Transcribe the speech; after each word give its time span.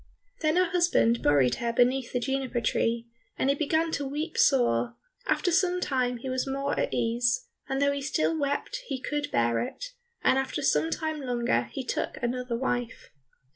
Then 0.41 0.55
her 0.55 0.71
husband 0.71 1.21
buried 1.21 1.57
her 1.57 1.71
beneath 1.71 2.11
the 2.11 2.19
juniper 2.19 2.59
tree, 2.59 3.07
and 3.37 3.51
he 3.51 3.55
began 3.55 3.91
to 3.91 4.03
weep 4.07 4.35
sore; 4.35 4.95
after 5.27 5.51
some 5.51 5.79
time 5.79 6.17
he 6.17 6.27
was 6.27 6.47
more 6.47 6.73
at 6.79 6.91
ease, 6.91 7.45
and 7.69 7.79
though 7.79 7.91
he 7.91 8.01
still 8.01 8.35
wept 8.35 8.77
he 8.87 8.99
could 8.99 9.29
bear 9.29 9.59
it, 9.59 9.93
and 10.23 10.39
after 10.39 10.63
some 10.63 10.89
time 10.89 11.21
longer 11.21 11.69
he 11.73 11.85
took 11.85 12.17
another 12.19 12.57
wife. 12.57 13.11